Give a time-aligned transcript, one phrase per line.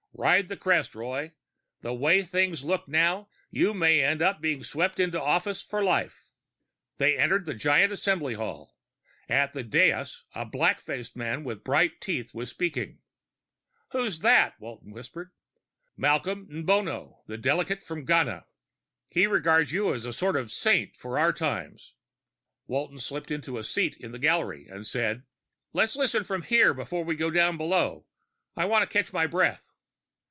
[0.13, 1.33] Ride the crest, Roy.
[1.79, 6.29] The way things look now, you may end up being swept into office for life."
[6.97, 8.77] They entered the giant Assembly hall.
[9.27, 12.99] At the dais, a black faced man with bright teeth was speaking.
[13.93, 15.31] "Who's that?" Walton whispered.
[15.97, 18.45] "Malcolm Nbono, the delegate from Ghana.
[19.07, 21.93] He regards you as a sort of saint for our times."
[22.67, 25.23] Walton slipped into a seat in the gallery and said,
[25.73, 28.05] "Let's listen from here before we go down below.
[28.55, 29.69] I want to catch my breath."